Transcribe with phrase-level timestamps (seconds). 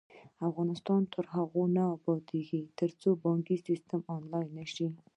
[0.47, 4.87] افغانستان تر هغو نه ابادیږي، ترڅو بانکي سیستم آنلاین نشي.